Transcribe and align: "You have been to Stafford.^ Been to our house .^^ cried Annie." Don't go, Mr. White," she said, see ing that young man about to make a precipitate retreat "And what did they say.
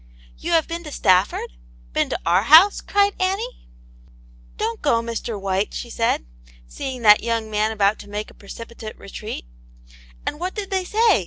"You 0.39 0.53
have 0.53 0.67
been 0.67 0.83
to 0.85 0.91
Stafford.^ 0.91 1.59
Been 1.93 2.09
to 2.09 2.17
our 2.25 2.41
house 2.41 2.81
.^^ 2.41 2.81
cried 2.87 3.13
Annie." 3.21 3.67
Don't 4.57 4.81
go, 4.81 4.99
Mr. 4.99 5.39
White," 5.39 5.75
she 5.75 5.91
said, 5.91 6.25
see 6.67 6.95
ing 6.95 7.03
that 7.03 7.21
young 7.21 7.51
man 7.51 7.69
about 7.71 7.99
to 7.99 8.09
make 8.09 8.31
a 8.31 8.33
precipitate 8.33 8.97
retreat 8.97 9.45
"And 10.25 10.39
what 10.39 10.55
did 10.55 10.71
they 10.71 10.85
say. 10.85 11.19